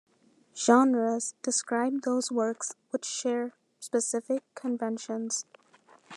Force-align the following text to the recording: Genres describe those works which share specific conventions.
Genres 0.55 1.35
describe 1.43 2.01
those 2.01 2.31
works 2.31 2.73
which 2.89 3.05
share 3.05 3.53
specific 3.79 4.41
conventions. 4.55 5.45